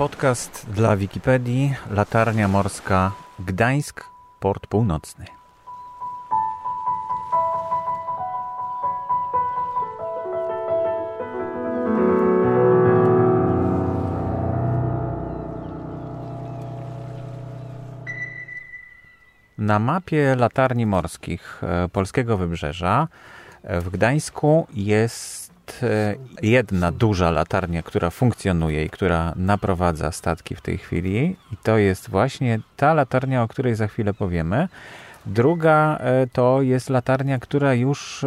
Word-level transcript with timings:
Podcast 0.00 0.66
dla 0.70 0.96
Wikipedii 0.96 1.74
Latarnia 1.90 2.48
Morska 2.48 3.12
Gdańsk, 3.38 4.04
Port 4.40 4.66
Północny. 4.66 5.24
Na 19.58 19.78
mapie 19.78 20.36
latarni 20.38 20.86
morskich 20.86 21.60
e, 21.64 21.88
polskiego 21.88 22.36
wybrzeża 22.36 23.08
e, 23.62 23.80
w 23.80 23.90
Gdańsku 23.90 24.66
jest 24.74 25.49
e, 25.82 26.14
jedna 26.42 26.92
duża 26.92 27.30
latarnia, 27.30 27.82
która 27.82 28.10
funkcjonuje 28.10 28.84
i 28.84 28.90
która 28.90 29.32
naprowadza 29.36 30.12
statki 30.12 30.54
w 30.54 30.60
tej 30.60 30.78
chwili. 30.78 31.36
I 31.52 31.56
to 31.62 31.78
jest 31.78 32.10
właśnie 32.10 32.60
ta 32.76 32.94
latarnia, 32.94 33.42
o 33.42 33.48
której 33.48 33.74
za 33.74 33.86
chwilę 33.88 34.14
powiemy. 34.14 34.68
Druga 35.26 36.00
to 36.32 36.62
jest 36.62 36.90
latarnia, 36.90 37.38
która 37.38 37.74
już 37.74 38.24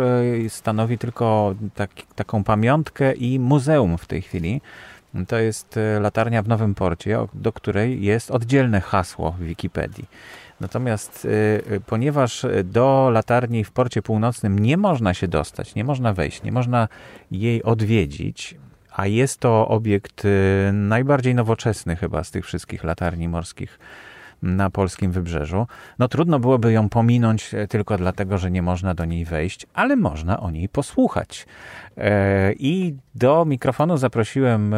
stanowi 0.50 0.98
tylko 0.98 1.56
tak, 1.76 1.90
taką 2.16 2.44
pamiątkę 2.44 3.14
i 3.14 3.40
muzeum 3.40 3.98
w 3.98 4.06
tej 4.06 4.22
chwili. 4.22 4.62
To 5.28 5.38
jest 5.38 5.80
latarnia 6.00 6.42
w 6.42 6.48
Nowym 6.48 6.76
Porcie, 6.76 7.20
do 7.34 7.54
której 7.54 8.04
jest 8.04 8.32
oddzielne 8.32 8.82
hasło 8.82 9.32
w 9.32 9.44
Wikipedii. 9.44 10.06
Natomiast 10.64 11.26
y, 11.26 11.30
y, 11.72 11.82
ponieważ 11.86 12.46
do 12.64 13.10
latarni 13.14 13.64
w 13.64 13.72
porcie 13.72 14.02
północnym 14.02 14.60
nie 14.60 14.78
można 14.78 15.14
się 15.14 15.28
dostać, 15.28 15.76
nie 15.76 15.84
można 15.84 16.14
wejść, 16.14 16.44
nie 16.44 16.52
można 16.52 16.88
jej 17.32 17.64
odwiedzić, 17.64 18.56
a 18.92 19.08
jest 19.08 19.40
to 19.40 19.68
obiekt 19.68 20.26
y, 20.26 20.30
najbardziej 20.74 21.36
nowoczesny 21.36 21.96
chyba 21.96 22.24
z 22.24 22.32
tych 22.32 22.46
wszystkich 22.46 22.84
latarni 22.84 23.28
morskich 23.28 23.80
na 24.42 24.70
polskim 24.70 25.12
wybrzeżu, 25.12 25.68
no 26.00 26.08
trudno 26.08 26.40
byłoby 26.40 26.72
ją 26.72 26.90
pominąć 26.90 27.52
tylko 27.70 27.98
dlatego, 27.98 28.38
że 28.38 28.52
nie 28.52 28.62
można 28.62 28.94
do 28.94 29.06
niej 29.06 29.26
wejść, 29.26 29.68
ale 29.74 29.96
można 29.96 30.40
o 30.40 30.52
niej 30.52 30.70
posłuchać. 30.70 31.46
E, 31.98 32.54
I 32.54 32.96
do 33.16 33.46
mikrofonu 33.46 33.98
zaprosiłem 33.98 34.76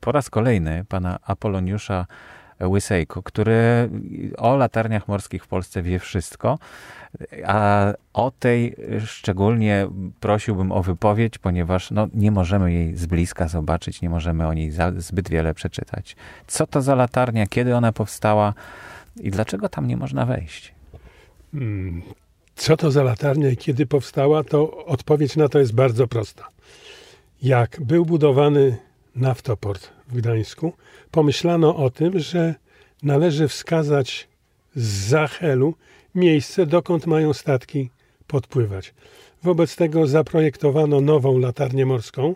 po 0.00 0.12
raz 0.12 0.30
kolejny 0.30 0.84
pana 0.88 1.18
Apoloniusza 1.22 2.06
Łysejko, 2.66 3.22
który 3.22 3.88
o 4.38 4.56
latarniach 4.56 5.08
morskich 5.08 5.44
w 5.44 5.48
Polsce 5.48 5.82
wie 5.82 5.98
wszystko, 5.98 6.58
a 7.46 7.92
o 8.12 8.30
tej 8.30 8.76
szczególnie 9.06 9.88
prosiłbym 10.20 10.72
o 10.72 10.82
wypowiedź, 10.82 11.38
ponieważ 11.38 11.90
no, 11.90 12.08
nie 12.14 12.30
możemy 12.30 12.72
jej 12.72 12.96
z 12.96 13.06
bliska 13.06 13.48
zobaczyć, 13.48 14.02
nie 14.02 14.10
możemy 14.10 14.46
o 14.46 14.54
niej 14.54 14.72
zbyt 14.96 15.30
wiele 15.30 15.54
przeczytać. 15.54 16.16
Co 16.46 16.66
to 16.66 16.82
za 16.82 16.94
latarnia, 16.94 17.46
kiedy 17.46 17.76
ona 17.76 17.92
powstała 17.92 18.54
i 19.20 19.30
dlaczego 19.30 19.68
tam 19.68 19.86
nie 19.86 19.96
można 19.96 20.26
wejść? 20.26 20.74
Hmm. 21.52 22.02
Co 22.54 22.76
to 22.76 22.90
za 22.90 23.02
latarnia 23.02 23.50
i 23.50 23.56
kiedy 23.56 23.86
powstała, 23.86 24.44
to 24.44 24.84
odpowiedź 24.84 25.36
na 25.36 25.48
to 25.48 25.58
jest 25.58 25.74
bardzo 25.74 26.06
prosta. 26.06 26.48
Jak 27.42 27.80
był 27.80 28.06
budowany 28.06 28.76
naftoport 29.16 29.90
w 30.08 30.16
Gdańsku, 30.16 30.72
pomyślano 31.10 31.76
o 31.76 31.90
tym, 31.90 32.18
że 32.18 32.54
należy 33.02 33.48
wskazać 33.48 34.28
z 34.74 35.08
Zachelu 35.08 35.74
miejsce, 36.14 36.66
dokąd 36.66 37.06
mają 37.06 37.32
statki 37.32 37.90
podpływać. 38.26 38.94
Wobec 39.42 39.76
tego 39.76 40.06
zaprojektowano 40.06 41.00
nową 41.00 41.38
latarnię 41.38 41.86
morską 41.86 42.34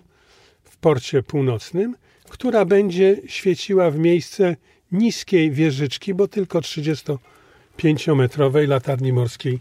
w 0.64 0.76
porcie 0.76 1.22
północnym, 1.22 1.96
która 2.28 2.64
będzie 2.64 3.16
świeciła 3.26 3.90
w 3.90 3.98
miejsce 3.98 4.56
niskiej 4.92 5.50
wieżyczki, 5.50 6.14
bo 6.14 6.28
tylko 6.28 6.60
35-metrowej 6.60 8.68
latarni 8.68 9.12
morskiej 9.12 9.60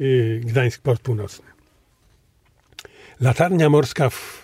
y, 0.00 0.40
Gdańsk 0.44 0.82
Port 0.82 1.02
Północny. 1.02 1.44
Latarnia 3.20 3.70
morska 3.70 4.10
w 4.10 4.41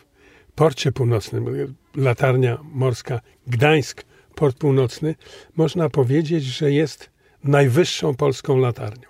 porcie 0.58 0.92
północnym, 0.92 1.74
latarnia 1.96 2.58
morska 2.62 3.20
Gdańsk, 3.46 4.04
port 4.34 4.58
północny, 4.58 5.14
można 5.56 5.88
powiedzieć, 5.88 6.44
że 6.44 6.72
jest 6.72 7.10
najwyższą 7.44 8.14
polską 8.14 8.56
latarnią. 8.56 9.08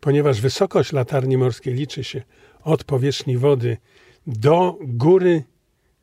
Ponieważ 0.00 0.40
wysokość 0.40 0.92
latarni 0.92 1.36
morskiej 1.36 1.74
liczy 1.74 2.04
się 2.04 2.22
od 2.62 2.84
powierzchni 2.84 3.38
wody 3.38 3.76
do 4.26 4.78
góry 4.80 5.42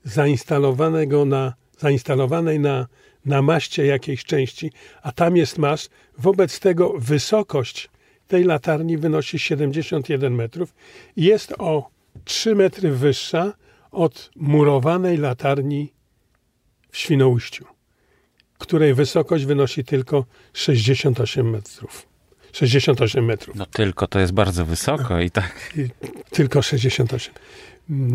zainstalowanego 0.03 1.25
na, 1.25 1.53
zainstalowanej 1.77 2.59
na, 2.59 2.87
na 3.25 3.41
maście 3.41 3.85
jakiejś 3.85 4.23
części, 4.23 4.71
a 5.01 5.11
tam 5.11 5.37
jest 5.37 5.57
masz. 5.57 5.89
Wobec 6.17 6.59
tego 6.59 6.93
wysokość 6.97 7.89
tej 8.27 8.43
latarni 8.43 8.97
wynosi 8.97 9.39
71 9.39 10.35
metrów 10.35 10.73
jest 11.15 11.53
o 11.57 11.89
3 12.25 12.55
metry 12.55 12.91
wyższa 12.91 13.53
od 13.97 14.31
murowanej 14.35 15.17
latarni 15.17 15.93
w 16.91 16.97
Świnoujściu, 16.97 17.65
której 18.57 18.93
wysokość 18.93 19.45
wynosi 19.45 19.83
tylko 19.83 20.25
68 20.53 21.49
metrów. 21.49 22.07
68 22.51 23.25
metrów. 23.25 23.55
No 23.55 23.65
tylko 23.65 24.07
to 24.07 24.19
jest 24.19 24.33
bardzo 24.33 24.65
wysoko 24.65 25.21
i 25.21 25.31
tak. 25.31 25.73
Tylko 26.31 26.61
68. 26.61 27.33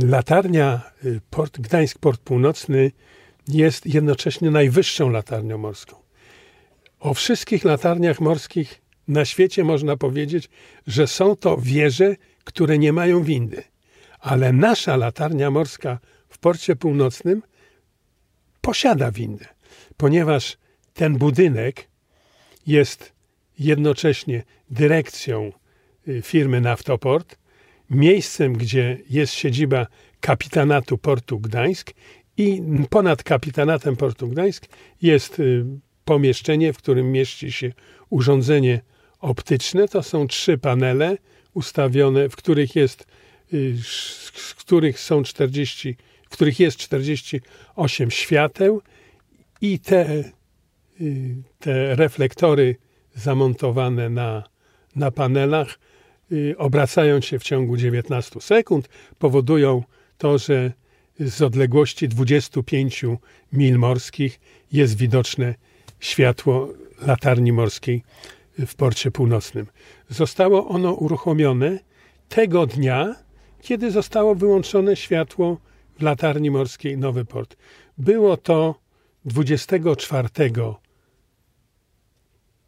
Latarnia 0.09 0.81
y, 1.05 1.21
Port, 1.31 1.61
Gdańsk 1.61 1.99
Port 1.99 2.21
Północny 2.21 2.93
jest 3.49 3.87
jednocześnie 3.87 4.51
najwyższą 4.51 5.11
latarnią 5.11 5.59
morską. 5.59 5.97
O 7.01 7.15
wszystkich 7.15 7.65
latarniach 7.65 8.21
morskich 8.21 8.83
na 9.09 9.25
świecie 9.25 9.65
można 9.65 9.97
powiedzieć, 9.97 10.49
że 10.87 11.07
są 11.07 11.37
to 11.37 11.57
wieże, 11.57 12.17
które 12.45 12.79
nie 12.79 12.93
mają 12.93 13.23
windy 13.23 13.73
ale 14.23 14.53
nasza 14.53 14.97
latarnia 14.97 15.51
morska 15.51 15.99
w 16.29 16.39
porcie 16.39 16.77
północnym 16.77 17.43
posiada 18.61 19.11
windę, 19.11 19.47
ponieważ 19.97 20.57
ten 20.95 21.19
budynek 21.19 21.89
jest 22.67 23.13
jednocześnie 23.59 24.43
dyrekcją 24.71 25.53
y, 26.09 26.23
firmy 26.23 26.61
Naftoport, 26.61 27.39
miejscem, 27.91 28.53
gdzie 28.53 28.99
jest 29.11 29.33
siedziba 29.33 29.87
kapitanatu 30.21 30.99
Portu 30.99 31.41
Gdańsk 31.41 31.91
i 32.37 32.63
ponad 32.91 33.23
kapitanatem 33.23 33.97
Portu 33.97 34.29
Gdańsk 34.29 34.67
jest 35.03 35.39
y, 35.39 35.65
pomieszczenie, 36.05 36.73
w 36.73 36.79
którym 36.79 37.13
mieści 37.13 37.53
się 37.53 37.73
urządzenie 38.11 38.81
optyczne. 39.21 39.89
To 39.89 40.03
są 40.03 40.27
trzy 40.27 40.59
panele 40.59 41.17
ustawione, 41.55 42.29
w 42.29 42.37
których 42.37 42.77
jest 42.77 43.07
z 43.83 44.55
których 44.55 45.01
są 45.01 45.23
40, 45.23 45.97
w 46.31 46.33
których 46.33 46.61
jest 46.61 46.77
48 46.77 48.11
świateł 48.11 48.83
i 49.61 49.79
te, 49.79 50.25
y, 51.01 51.35
te 51.59 51.97
reflektory 51.97 52.77
zamontowane 53.15 54.09
na, 54.09 54.45
na 54.97 55.11
panelach 55.11 55.79
y, 56.33 56.55
obracają 56.59 57.21
się 57.21 57.39
w 57.39 57.43
ciągu 57.43 57.77
19 57.77 58.41
sekund, 58.41 58.89
powodują 59.19 59.83
to, 60.19 60.39
że 60.39 60.73
z 61.21 61.43
odległości 61.43 62.09
25 62.09 63.05
mil 63.53 63.79
morskich 63.79 64.41
jest 64.73 64.97
widoczne 64.97 65.55
światło 66.01 66.69
latarni 67.07 67.53
morskiej 67.53 68.03
w 68.59 68.75
porcie 68.75 69.11
północnym. 69.11 69.67
Zostało 70.11 70.69
ono 70.69 70.93
uruchomione 70.93 71.79
tego 72.29 72.67
dnia, 72.67 73.15
kiedy 73.63 73.91
zostało 73.91 74.35
wyłączone 74.35 74.97
światło 74.97 75.61
w 75.99 76.03
latarni 76.03 76.51
morskiej 76.51 76.99
Nowy 76.99 77.25
Port. 77.25 77.57
Było 77.99 78.37
to 78.37 78.75
24 79.25 80.29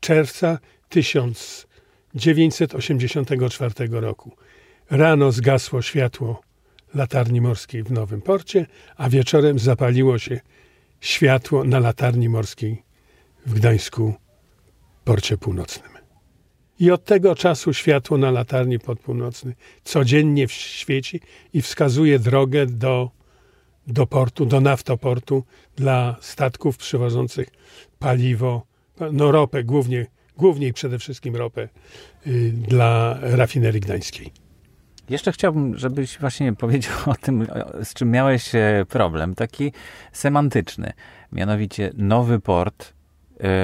czerwca 0.01 0.59
1984 0.89 3.75
roku. 3.91 4.33
Rano 4.91 5.33
zgasło 5.33 5.83
światło 5.83 6.43
latarni 6.95 7.41
morskiej 7.41 7.83
w 7.83 7.93
Nowym 7.93 8.23
Porcie, 8.23 8.67
a 8.97 9.09
wieczorem 9.09 9.59
zapaliło 9.59 10.19
się 10.19 10.41
światło 11.01 11.65
na 11.65 11.79
latarni 11.79 12.29
morskiej 12.29 12.83
w 13.47 13.55
Gdańsku, 13.55 14.15
porcie 15.05 15.39
północnym. 15.39 15.94
I 16.79 16.91
od 16.91 17.05
tego 17.05 17.35
czasu 17.35 17.75
światło 17.75 18.19
na 18.19 18.31
latarni 18.31 18.79
podpółnocnej 18.79 19.55
codziennie 19.85 20.49
świeci 20.49 21.21
i 21.53 21.63
wskazuje 21.63 22.19
drogę 22.19 22.67
do, 22.67 23.11
do 23.87 24.07
portu, 24.07 24.47
do 24.47 24.61
naftoportu 24.61 25.45
dla 25.77 26.17
statków 26.21 26.77
przywożących 26.77 27.49
paliwo, 27.99 28.67
no 29.13 29.33
ropę, 29.33 29.65
głównie, 29.65 30.07
głównie 30.37 30.67
i 30.67 30.73
przede 30.73 30.99
wszystkim 30.99 31.37
ropę 31.37 31.69
y, 32.27 32.53
dla 32.53 33.19
rafinerii 33.21 33.81
gdańskiej. 33.81 34.33
Jeszcze 35.11 35.33
chciałbym, 35.33 35.79
żebyś 35.79 36.19
właśnie 36.19 36.53
powiedział 36.53 36.97
o 37.07 37.15
tym, 37.15 37.47
z 37.85 37.95
czym 37.95 38.11
miałeś 38.11 38.55
e, 38.55 38.87
problem, 38.89 39.35
taki 39.35 39.73
semantyczny. 40.13 40.93
Mianowicie 41.33 41.91
nowy 41.97 42.41
port 42.41 42.93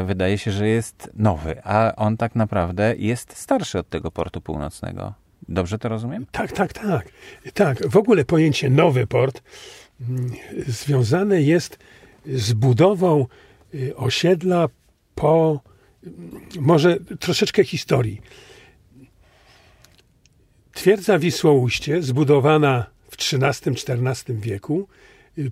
wydaje 0.05 0.38
się, 0.38 0.52
że 0.52 0.69
jest 0.69 1.11
nowy, 1.14 1.62
a 1.64 1.96
on 1.96 2.17
tak 2.17 2.34
naprawdę 2.34 2.94
jest 2.99 3.37
starszy 3.37 3.78
od 3.78 3.88
tego 3.88 4.11
portu 4.11 4.40
północnego. 4.40 5.14
Dobrze 5.49 5.78
to 5.78 5.88
rozumiem? 5.88 6.26
Tak, 6.32 6.52
tak, 6.52 6.72
tak. 6.72 7.08
Tak, 7.55 7.88
w 7.88 7.96
ogóle 7.96 8.25
pojęcie 8.25 8.70
nowy 8.70 9.06
port 9.06 9.43
mm, 10.00 10.32
związane 10.67 11.43
jest 11.43 11.78
z 12.26 12.52
budową 12.52 13.26
y, 13.75 13.96
osiedla 13.96 14.69
po 15.14 15.61
mm, 16.06 16.40
może 16.61 16.96
troszeczkę 17.20 17.64
historii. 17.64 18.20
Twierdza 20.72 21.19
Wisłoujście, 21.19 22.02
zbudowana 22.02 22.87
w 23.11 23.14
XIII-XIV 23.14 24.40
wieku, 24.40 24.88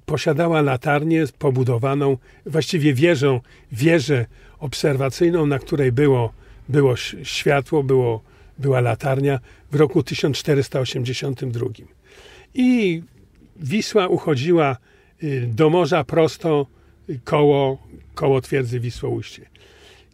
posiadała 0.07 0.63
latarnię 0.63 1.25
pobudowaną, 1.39 2.17
właściwie 2.47 2.95
wieżą, 2.95 3.41
wieżę 3.73 4.27
obserwacyjną, 4.59 5.47
na 5.47 5.59
której 5.59 5.93
było, 5.93 6.33
było 6.69 6.97
światło, 7.23 7.83
było, 7.83 8.23
była 8.59 8.81
latarnia 8.81 9.41
w 9.73 9.75
roku 9.75 10.03
1482. 10.03 11.67
I 12.55 13.03
Wisła 13.57 14.09
uchodziła 14.09 14.77
y, 15.23 15.49
do 15.55 15.71
morza 15.71 16.05
prosto 16.05 16.67
y, 17.11 17.21
koło, 17.25 17.79
koło 18.15 18.41
twierdzy 18.41 18.81
Wisłoujście. 18.81 19.47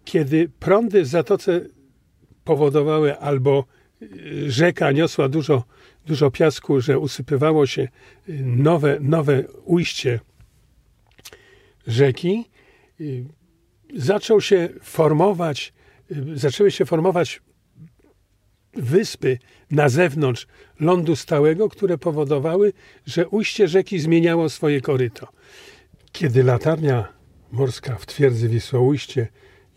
Kiedy 0.05 0.51
prądy 0.61 1.03
w 1.03 1.07
zatoce 1.07 1.61
powodowały 2.45 3.19
albo 3.19 3.65
rzeka 4.47 4.93
niosła 4.93 5.29
dużo, 5.29 5.65
dużo 6.07 6.31
piasku, 6.31 6.81
że 6.81 6.99
usypywało 6.99 7.67
się 7.67 7.89
nowe, 8.45 8.99
nowe 9.01 9.45
ujście 9.65 10.21
rzeki, 11.87 12.45
zaczął 13.97 14.41
się 14.41 14.69
formować, 14.83 15.73
zaczęły 16.35 16.71
się 16.71 16.87
formować 16.87 17.43
wyspy 18.77 19.39
na 19.71 19.89
zewnątrz 19.89 20.47
lądu 20.81 21.17
stałego, 21.17 21.69
które 21.69 21.99
powodowały, 21.99 22.73
że 23.07 23.29
ujście 23.29 23.69
rzeki 23.69 23.99
zmieniało 23.99 24.49
swoje 24.49 24.81
koryto. 24.81 25.29
Kiedy 26.13 26.43
latarnia 26.43 27.09
morska 27.53 27.97
w 27.97 28.07
twierdzy 28.07 28.49
Wisłoujście 28.49 29.29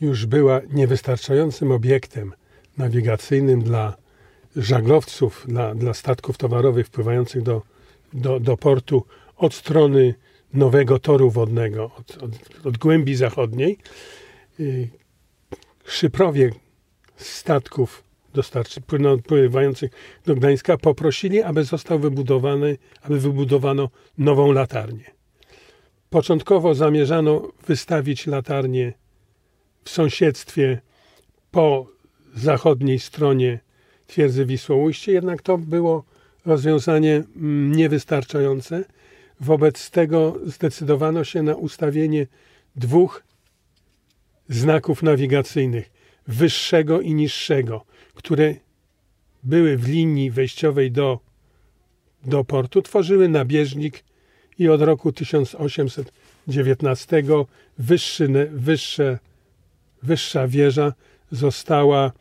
już 0.01 0.25
była 0.25 0.61
niewystarczającym 0.69 1.71
obiektem 1.71 2.33
nawigacyjnym 2.77 3.61
dla 3.61 3.97
żaglowców, 4.57 5.45
dla, 5.47 5.75
dla 5.75 5.93
statków 5.93 6.37
towarowych 6.37 6.87
wpływających 6.87 7.43
do, 7.43 7.61
do, 8.13 8.39
do 8.39 8.57
portu 8.57 9.03
od 9.35 9.53
strony 9.53 10.15
nowego 10.53 10.99
toru 10.99 11.29
wodnego, 11.31 11.91
od, 11.99 12.17
od, 12.23 12.31
od 12.65 12.77
głębi 12.77 13.15
zachodniej. 13.15 13.77
Y, 14.59 14.89
szyprowie 15.85 16.51
statków 17.15 18.03
dostarczy, 18.33 18.81
pływających 19.27 19.91
do 20.25 20.35
Gdańska 20.35 20.77
poprosili, 20.77 21.41
aby 21.41 21.63
został 21.63 21.99
wybudowany, 21.99 22.77
aby 23.01 23.19
wybudowano 23.19 23.89
nową 24.17 24.51
latarnię. 24.51 25.11
Początkowo 26.09 26.75
zamierzano 26.75 27.51
wystawić 27.67 28.27
latarnię 28.27 28.93
w 29.83 29.89
sąsiedztwie 29.89 30.81
po 31.51 31.87
zachodniej 32.35 32.99
stronie 32.99 33.59
twierdzy 34.07 34.45
Wisłoujście, 34.45 35.11
jednak 35.11 35.41
to 35.41 35.57
było 35.57 36.03
rozwiązanie 36.45 37.23
mm, 37.35 37.75
niewystarczające. 37.75 38.85
Wobec 39.39 39.89
tego 39.89 40.35
zdecydowano 40.45 41.23
się 41.23 41.43
na 41.43 41.55
ustawienie 41.55 42.27
dwóch 42.75 43.23
znaków 44.49 45.03
nawigacyjnych, 45.03 45.89
wyższego 46.27 47.01
i 47.01 47.13
niższego, 47.13 47.85
które 48.13 48.55
były 49.43 49.77
w 49.77 49.87
linii 49.87 50.31
wejściowej 50.31 50.91
do, 50.91 51.19
do 52.25 52.43
portu, 52.43 52.81
tworzyły 52.81 53.29
nabieżnik 53.29 54.03
i 54.59 54.69
od 54.69 54.81
roku 54.81 55.11
1819 55.11 57.23
wyższy, 57.77 58.49
wyższe, 58.51 59.19
wyższa 60.03 60.47
wieża 60.47 60.93
została 61.31 62.11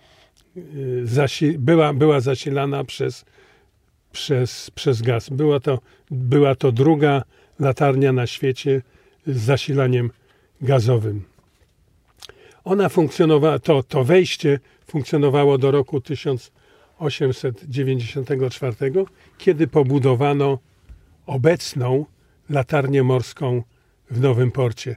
zasi 1.04 1.58
była, 1.58 1.92
była 1.92 2.20
zasilana 2.20 2.84
przez, 2.84 3.24
przez, 4.12 4.70
przez 4.70 5.02
gaz. 5.02 5.28
Była 5.28 5.60
to, 5.60 5.78
była 6.10 6.54
to 6.54 6.72
druga 6.72 7.22
latarnia 7.60 8.12
na 8.12 8.26
świecie 8.26 8.82
z 9.26 9.36
zasilaniem 9.36 10.10
gazowym. 10.60 11.24
Ona 12.64 12.88
funkcjonowała, 12.88 13.58
to, 13.58 13.82
to 13.82 14.04
wejście 14.04 14.60
funkcjonowało 14.86 15.58
do 15.58 15.70
roku 15.70 16.00
1894, 16.00 18.76
kiedy 19.38 19.66
pobudowano 19.66 20.58
obecną 21.26 22.06
latarnię 22.50 23.02
morską 23.02 23.62
w 24.10 24.20
Nowym 24.20 24.50
Porcie. 24.50 24.96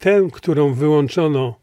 Tę, 0.00 0.28
którą 0.32 0.74
wyłączono 0.74 1.59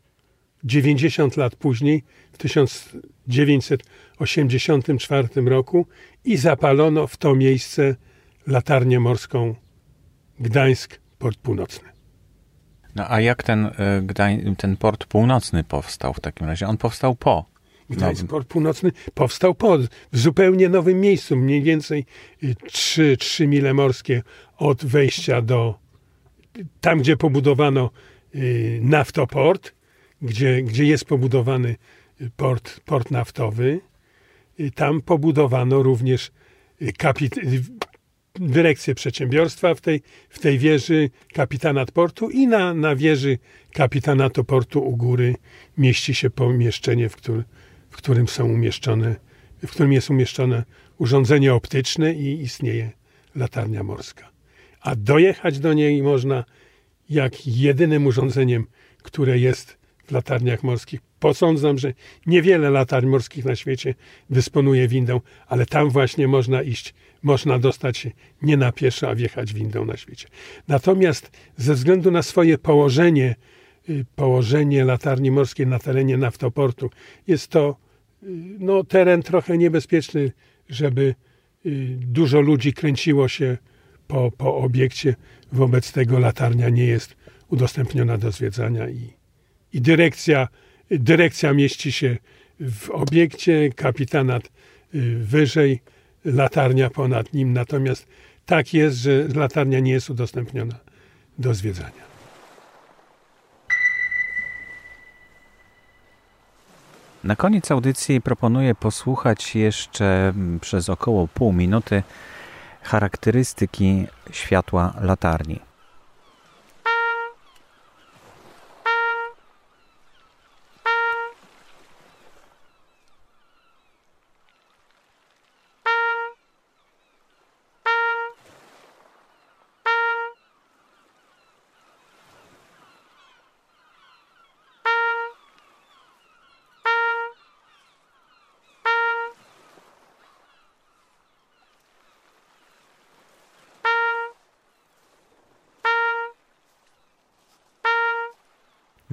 90 0.64 1.38
lat 1.38 1.56
później, 1.56 2.04
w 2.32 2.38
1984 2.38 5.28
roku 5.46 5.88
i 6.26 6.38
zapalono 6.38 7.08
w 7.08 7.18
to 7.18 7.36
miejsce 7.36 7.96
latarnię 8.48 9.00
morską 9.00 9.56
Gdańsk, 10.40 11.00
port 11.20 11.40
północny. 11.40 11.90
No 12.96 13.12
a 13.12 13.22
jak 13.22 13.44
ten, 13.44 13.66
e, 13.66 14.02
Gdań, 14.02 14.56
ten 14.56 14.78
port 14.78 15.06
północny 15.06 15.64
powstał 15.64 16.14
w 16.14 16.20
takim 16.20 16.48
razie? 16.48 16.68
On 16.68 16.78
powstał 16.78 17.16
po. 17.16 17.58
Gdańsk 17.90 18.28
Port 18.28 18.48
Północny 18.48 18.92
powstał 19.14 19.56
po, 19.56 19.78
w 20.12 20.20
zupełnie 20.20 20.70
nowym 20.70 21.02
miejscu, 21.02 21.36
mniej 21.36 21.62
więcej 21.62 22.06
3, 22.68 23.18
3 23.18 23.48
mile 23.48 23.74
morskie 23.74 24.24
od 24.58 24.86
wejścia 24.86 25.42
do, 25.42 25.80
tam 26.82 27.00
gdzie 27.00 27.18
pobudowano 27.18 27.90
y, 28.36 28.80
naftoport, 28.84 29.74
gdzie, 30.22 30.62
gdzie 30.62 30.86
jest 30.86 31.06
pobudowany 31.06 31.76
port, 32.38 32.80
port 32.80 33.12
naftowy. 33.12 33.80
Tam 34.76 35.02
pobudowano 35.02 35.84
również 35.84 36.32
kapit- 36.82 37.62
dyrekcję 38.36 38.96
przedsiębiorstwa 38.96 39.76
w 39.76 39.82
tej, 39.82 40.02
w 40.30 40.40
tej 40.40 40.60
wieży, 40.60 41.10
kapitanat 41.34 41.92
portu 41.92 42.30
i 42.30 42.48
na, 42.48 42.74
na 42.74 42.96
wieży 42.96 43.38
kapitanatu 43.74 44.44
portu 44.44 44.88
u 44.88 44.98
góry 44.98 45.36
mieści 45.78 46.14
się 46.16 46.30
pomieszczenie, 46.30 47.10
w, 47.10 47.16
który, 47.16 47.44
w 47.90 47.98
którym 47.98 48.28
są 48.28 48.46
umieszczone, 48.46 49.16
w 49.68 49.72
którym 49.72 49.94
jest 49.94 50.10
umieszczone 50.10 50.64
urządzenie 50.98 51.54
optyczne 51.54 52.14
i 52.14 52.42
istnieje 52.42 52.92
latarnia 53.36 53.84
morska. 53.84 54.30
A 54.82 54.96
dojechać 54.96 55.60
do 55.60 55.74
niej 55.74 56.04
można 56.04 56.44
jak 57.10 57.48
jedynym 57.48 58.06
urządzeniem, 58.06 58.68
które 59.04 59.40
jest 59.40 59.77
latarniach 60.12 60.64
morskich. 60.64 61.00
Posądzam, 61.20 61.78
że 61.78 61.94
niewiele 62.26 62.70
latarń 62.70 63.08
morskich 63.08 63.46
na 63.46 63.56
świecie 63.56 63.96
dysponuje 64.30 64.88
windą, 64.88 65.22
ale 65.48 65.66
tam 65.66 65.90
właśnie 65.90 66.28
można 66.28 66.62
iść, 66.62 66.94
można 67.24 67.60
dostać 67.60 67.98
się 67.98 68.12
nie 68.42 68.58
na 68.58 68.72
pieszo, 68.72 69.10
a 69.10 69.16
wjechać 69.16 69.54
windą 69.54 69.86
na 69.86 69.98
świecie. 69.98 70.28
Natomiast 70.68 71.32
ze 71.58 71.74
względu 71.74 72.12
na 72.12 72.24
swoje 72.24 72.58
położenie, 72.58 73.36
y, 73.90 74.06
położenie 74.16 74.86
latarni 74.86 75.32
morskiej 75.32 75.68
na 75.68 75.80
terenie 75.80 76.18
naftoportu, 76.18 76.90
jest 77.28 77.48
to 77.48 77.76
y, 78.24 78.28
no, 78.60 78.84
teren 78.84 79.24
trochę 79.24 79.58
niebezpieczny, 79.58 80.32
żeby 80.70 81.16
y, 81.66 81.98
dużo 82.00 82.42
ludzi 82.42 82.74
kręciło 82.74 83.28
się 83.28 83.58
po, 84.08 84.32
po 84.32 84.58
obiekcie. 84.58 85.16
Wobec 85.52 85.92
tego 85.92 86.20
latarnia 86.20 86.70
nie 86.70 86.86
jest 86.86 87.16
udostępniona 87.50 88.18
do 88.18 88.32
zwiedzania 88.32 88.90
i 88.90 89.14
i 89.74 89.82
dyrekcja, 89.82 90.48
dyrekcja 90.92 91.54
mieści 91.54 91.92
się 91.92 92.18
w 92.60 92.90
obiekcie, 92.90 93.70
kapitanat 93.76 94.44
y, 94.96 95.18
wyżej, 95.18 95.80
latarnia 96.26 96.90
ponad 96.90 97.34
nim. 97.34 97.54
Natomiast 97.54 98.08
tak 98.46 98.74
jest, 98.74 98.98
że 98.98 99.28
latarnia 99.36 99.80
nie 99.80 99.92
jest 99.92 100.10
udostępniona 100.10 100.76
do 101.40 101.54
zwiedzania. 101.54 102.08
Na 107.24 107.36
koniec 107.36 107.72
audycji 107.72 108.22
proponuję 108.22 108.76
posłuchać 108.76 109.56
jeszcze 109.56 110.34
przez 110.62 110.90
około 110.90 111.28
pół 111.28 111.54
minuty 111.54 112.04
charakterystyki 112.82 114.08
światła 114.32 114.94
latarni. 115.02 115.67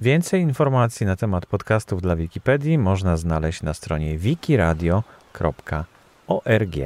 Więcej 0.05 0.41
informacji 0.41 1.07
na 1.07 1.17
temat 1.17 1.47
podcastów 1.47 2.03
dla 2.03 2.17
Wikipedii 2.17 2.79
można 2.79 3.17
znaleźć 3.17 3.63
na 3.63 3.75
stronie 3.75 4.19
wikiradio.org. 4.19 6.77